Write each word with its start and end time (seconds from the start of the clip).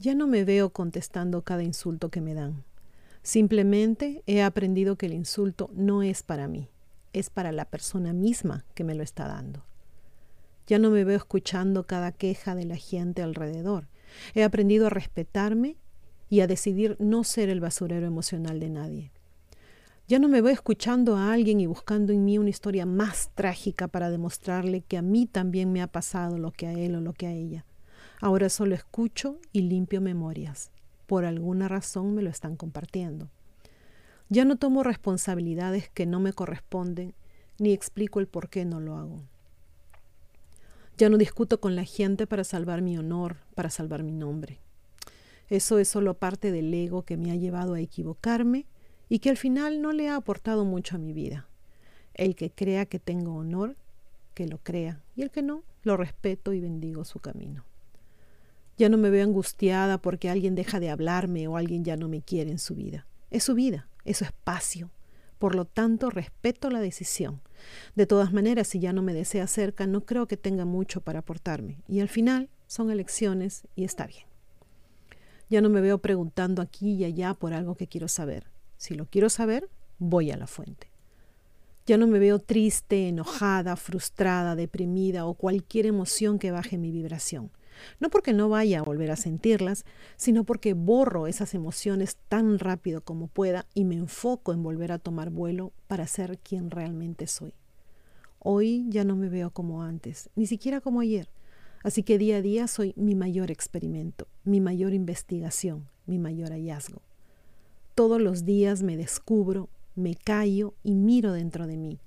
Ya 0.00 0.14
no 0.14 0.26
me 0.26 0.44
veo 0.44 0.70
contestando 0.70 1.42
cada 1.42 1.62
insulto 1.62 2.08
que 2.10 2.20
me 2.20 2.32
dan. 2.32 2.64
Simplemente 3.22 4.22
he 4.26 4.42
aprendido 4.42 4.96
que 4.96 5.06
el 5.06 5.12
insulto 5.12 5.70
no 5.74 6.02
es 6.02 6.22
para 6.22 6.46
mí, 6.46 6.68
es 7.12 7.30
para 7.30 7.52
la 7.52 7.64
persona 7.64 8.12
misma 8.12 8.64
que 8.74 8.84
me 8.84 8.94
lo 8.94 9.02
está 9.02 9.26
dando. 9.26 9.64
Ya 10.66 10.78
no 10.78 10.90
me 10.90 11.04
veo 11.04 11.16
escuchando 11.16 11.86
cada 11.86 12.12
queja 12.12 12.54
de 12.54 12.64
la 12.64 12.76
gente 12.76 13.22
alrededor. 13.22 13.88
He 14.34 14.44
aprendido 14.44 14.86
a 14.86 14.90
respetarme 14.90 15.76
y 16.30 16.40
a 16.40 16.46
decidir 16.46 16.96
no 17.00 17.24
ser 17.24 17.48
el 17.48 17.60
basurero 17.60 18.06
emocional 18.06 18.60
de 18.60 18.68
nadie. 18.68 19.12
Ya 20.08 20.18
no 20.18 20.28
me 20.28 20.40
veo 20.40 20.50
escuchando 20.50 21.16
a 21.16 21.34
alguien 21.34 21.60
y 21.60 21.66
buscando 21.66 22.14
en 22.14 22.24
mí 22.24 22.38
una 22.38 22.48
historia 22.48 22.86
más 22.86 23.30
trágica 23.34 23.88
para 23.88 24.08
demostrarle 24.08 24.80
que 24.80 24.96
a 24.96 25.02
mí 25.02 25.26
también 25.26 25.70
me 25.70 25.82
ha 25.82 25.86
pasado 25.86 26.38
lo 26.38 26.50
que 26.50 26.66
a 26.66 26.72
él 26.72 26.94
o 26.94 27.02
lo 27.02 27.12
que 27.12 27.26
a 27.26 27.32
ella. 27.32 27.66
Ahora 28.22 28.48
solo 28.48 28.74
escucho 28.74 29.38
y 29.52 29.60
limpio 29.60 30.00
memorias. 30.00 30.70
Por 31.06 31.26
alguna 31.26 31.68
razón 31.68 32.14
me 32.14 32.22
lo 32.22 32.30
están 32.30 32.56
compartiendo. 32.56 33.28
Ya 34.30 34.46
no 34.46 34.56
tomo 34.56 34.82
responsabilidades 34.82 35.90
que 35.90 36.06
no 36.06 36.20
me 36.20 36.32
corresponden 36.32 37.12
ni 37.58 37.74
explico 37.74 38.18
el 38.18 38.28
por 38.28 38.48
qué 38.48 38.64
no 38.64 38.80
lo 38.80 38.96
hago. 38.96 39.20
Ya 40.96 41.10
no 41.10 41.18
discuto 41.18 41.60
con 41.60 41.76
la 41.76 41.84
gente 41.84 42.26
para 42.26 42.44
salvar 42.44 42.80
mi 42.80 42.96
honor, 42.96 43.36
para 43.54 43.68
salvar 43.68 44.02
mi 44.02 44.12
nombre. 44.12 44.58
Eso 45.50 45.78
es 45.78 45.88
solo 45.88 46.14
parte 46.14 46.50
del 46.50 46.72
ego 46.72 47.02
que 47.02 47.18
me 47.18 47.30
ha 47.30 47.36
llevado 47.36 47.74
a 47.74 47.80
equivocarme 47.80 48.64
y 49.08 49.20
que 49.20 49.30
al 49.30 49.36
final 49.36 49.80
no 49.80 49.92
le 49.92 50.08
ha 50.08 50.16
aportado 50.16 50.64
mucho 50.64 50.96
a 50.96 50.98
mi 50.98 51.12
vida. 51.12 51.46
El 52.14 52.34
que 52.34 52.50
crea 52.50 52.86
que 52.86 52.98
tengo 52.98 53.34
honor, 53.34 53.76
que 54.34 54.46
lo 54.46 54.58
crea, 54.58 55.02
y 55.16 55.22
el 55.22 55.30
que 55.30 55.42
no, 55.42 55.62
lo 55.82 55.96
respeto 55.96 56.52
y 56.52 56.60
bendigo 56.60 57.04
su 57.04 57.18
camino. 57.18 57.64
Ya 58.76 58.88
no 58.88 58.96
me 58.96 59.10
veo 59.10 59.24
angustiada 59.24 59.98
porque 59.98 60.30
alguien 60.30 60.54
deja 60.54 60.78
de 60.78 60.90
hablarme 60.90 61.48
o 61.48 61.56
alguien 61.56 61.84
ya 61.84 61.96
no 61.96 62.08
me 62.08 62.22
quiere 62.22 62.50
en 62.50 62.58
su 62.58 62.74
vida. 62.74 63.06
Es 63.30 63.44
su 63.44 63.54
vida, 63.54 63.88
es 64.04 64.18
su 64.18 64.24
espacio. 64.24 64.90
Por 65.38 65.54
lo 65.54 65.64
tanto, 65.64 66.10
respeto 66.10 66.70
la 66.70 66.80
decisión. 66.80 67.40
De 67.96 68.06
todas 68.06 68.32
maneras, 68.32 68.68
si 68.68 68.78
ya 68.78 68.92
no 68.92 69.02
me 69.02 69.14
desea 69.14 69.46
cerca, 69.46 69.86
no 69.86 70.04
creo 70.04 70.28
que 70.28 70.36
tenga 70.36 70.64
mucho 70.64 71.00
para 71.00 71.20
aportarme. 71.20 71.80
Y 71.88 72.00
al 72.00 72.08
final, 72.08 72.48
son 72.66 72.90
elecciones 72.90 73.66
y 73.74 73.84
está 73.84 74.06
bien. 74.06 74.24
Ya 75.50 75.60
no 75.60 75.70
me 75.70 75.80
veo 75.80 75.98
preguntando 75.98 76.62
aquí 76.62 76.94
y 76.94 77.04
allá 77.04 77.34
por 77.34 77.54
algo 77.54 77.74
que 77.74 77.88
quiero 77.88 78.06
saber. 78.06 78.46
Si 78.78 78.94
lo 78.94 79.06
quiero 79.06 79.28
saber, 79.28 79.68
voy 79.98 80.30
a 80.30 80.36
la 80.36 80.46
fuente. 80.46 80.88
Ya 81.84 81.98
no 81.98 82.06
me 82.06 82.18
veo 82.18 82.38
triste, 82.38 83.08
enojada, 83.08 83.76
frustrada, 83.76 84.54
deprimida 84.54 85.26
o 85.26 85.34
cualquier 85.34 85.86
emoción 85.86 86.38
que 86.38 86.50
baje 86.50 86.78
mi 86.78 86.90
vibración. 86.90 87.50
No 88.00 88.10
porque 88.10 88.32
no 88.32 88.48
vaya 88.48 88.80
a 88.80 88.82
volver 88.82 89.10
a 89.10 89.16
sentirlas, 89.16 89.84
sino 90.16 90.44
porque 90.44 90.74
borro 90.74 91.26
esas 91.26 91.54
emociones 91.54 92.16
tan 92.28 92.58
rápido 92.58 93.00
como 93.02 93.26
pueda 93.26 93.66
y 93.74 93.84
me 93.84 93.96
enfoco 93.96 94.52
en 94.52 94.62
volver 94.62 94.92
a 94.92 94.98
tomar 94.98 95.30
vuelo 95.30 95.72
para 95.86 96.06
ser 96.06 96.38
quien 96.38 96.70
realmente 96.70 97.26
soy. 97.26 97.54
Hoy 98.38 98.86
ya 98.88 99.04
no 99.04 99.16
me 99.16 99.28
veo 99.28 99.50
como 99.50 99.82
antes, 99.82 100.30
ni 100.36 100.46
siquiera 100.46 100.80
como 100.80 101.00
ayer. 101.00 101.28
Así 101.82 102.02
que 102.02 102.18
día 102.18 102.36
a 102.36 102.42
día 102.42 102.68
soy 102.68 102.92
mi 102.96 103.14
mayor 103.14 103.50
experimento, 103.50 104.28
mi 104.44 104.60
mayor 104.60 104.92
investigación, 104.92 105.88
mi 106.06 106.18
mayor 106.18 106.50
hallazgo. 106.50 107.07
Todos 107.98 108.22
los 108.22 108.44
días 108.44 108.84
me 108.84 108.96
descubro, 108.96 109.70
me 109.96 110.14
callo 110.14 110.72
y 110.84 110.94
miro 110.94 111.32
dentro 111.32 111.66
de 111.66 111.76
mí. 111.76 111.98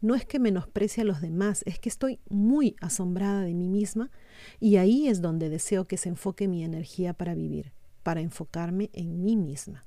No 0.00 0.16
es 0.16 0.24
que 0.24 0.40
menosprecie 0.40 1.02
a 1.02 1.06
los 1.06 1.20
demás, 1.20 1.62
es 1.66 1.78
que 1.78 1.88
estoy 1.88 2.18
muy 2.28 2.74
asombrada 2.80 3.42
de 3.42 3.54
mí 3.54 3.68
misma 3.68 4.10
y 4.58 4.74
ahí 4.74 5.06
es 5.06 5.22
donde 5.22 5.48
deseo 5.48 5.84
que 5.84 5.98
se 5.98 6.08
enfoque 6.08 6.48
mi 6.48 6.64
energía 6.64 7.12
para 7.12 7.36
vivir, 7.36 7.70
para 8.02 8.20
enfocarme 8.20 8.90
en 8.92 9.22
mí 9.22 9.36
misma. 9.36 9.84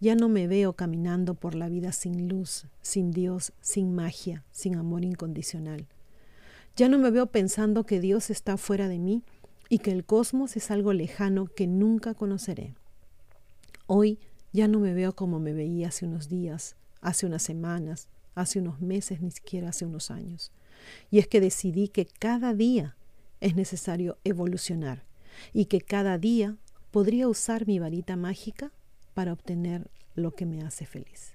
Ya 0.00 0.14
no 0.14 0.30
me 0.30 0.46
veo 0.46 0.72
caminando 0.72 1.34
por 1.34 1.54
la 1.54 1.68
vida 1.68 1.92
sin 1.92 2.26
luz, 2.26 2.66
sin 2.80 3.10
Dios, 3.10 3.52
sin 3.60 3.94
magia, 3.94 4.42
sin 4.52 4.76
amor 4.76 5.04
incondicional. 5.04 5.86
Ya 6.76 6.88
no 6.88 6.96
me 6.96 7.10
veo 7.10 7.26
pensando 7.26 7.84
que 7.84 8.00
Dios 8.00 8.30
está 8.30 8.56
fuera 8.56 8.88
de 8.88 9.00
mí 9.00 9.22
y 9.68 9.80
que 9.80 9.92
el 9.92 10.06
cosmos 10.06 10.56
es 10.56 10.70
algo 10.70 10.94
lejano 10.94 11.44
que 11.44 11.66
nunca 11.66 12.14
conoceré. 12.14 12.74
Hoy 13.86 14.18
ya 14.56 14.68
no 14.68 14.80
me 14.80 14.94
veo 14.94 15.14
como 15.14 15.38
me 15.38 15.52
veía 15.52 15.88
hace 15.88 16.06
unos 16.06 16.28
días, 16.28 16.76
hace 17.02 17.26
unas 17.26 17.42
semanas, 17.42 18.08
hace 18.34 18.58
unos 18.58 18.80
meses, 18.80 19.20
ni 19.20 19.30
siquiera 19.30 19.68
hace 19.68 19.84
unos 19.84 20.10
años. 20.10 20.50
Y 21.10 21.18
es 21.18 21.28
que 21.28 21.40
decidí 21.40 21.88
que 21.88 22.06
cada 22.06 22.54
día 22.54 22.96
es 23.40 23.54
necesario 23.54 24.16
evolucionar 24.24 25.04
y 25.52 25.66
que 25.66 25.82
cada 25.82 26.16
día 26.16 26.56
podría 26.90 27.28
usar 27.28 27.66
mi 27.66 27.78
varita 27.78 28.16
mágica 28.16 28.72
para 29.12 29.34
obtener 29.34 29.90
lo 30.14 30.34
que 30.34 30.46
me 30.46 30.62
hace 30.62 30.86
feliz. 30.86 31.34